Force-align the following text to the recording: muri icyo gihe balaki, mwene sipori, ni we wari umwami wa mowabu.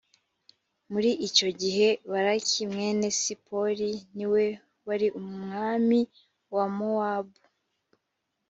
muri 0.91 1.11
icyo 1.27 1.49
gihe 1.61 1.87
balaki, 2.11 2.59
mwene 2.73 3.07
sipori, 3.21 3.91
ni 4.15 4.25
we 4.33 4.45
wari 4.87 5.07
umwami 5.21 5.99
wa 6.55 6.65
mowabu. 6.75 7.39